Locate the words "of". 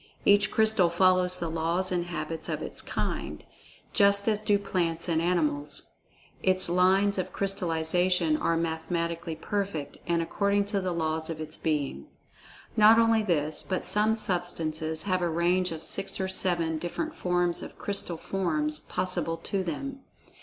2.49-2.63, 7.19-7.31, 11.29-11.39, 15.71-15.83, 17.61-17.77